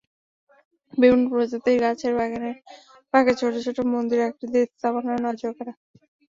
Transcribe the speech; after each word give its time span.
বিভিন্ন 0.93 1.25
প্রজাতির 1.31 1.77
গাছের 1.83 2.13
বাগানের 2.17 2.57
ফাঁকে 3.09 3.33
ছোট 3.39 3.53
ছোট 3.65 3.77
মন্দির 3.93 4.19
আকৃতির 4.27 4.67
স্থাপনা 4.71 5.13
নজরকাড়া। 5.25 5.73